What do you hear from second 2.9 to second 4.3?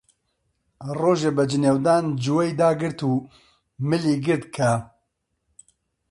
و ملی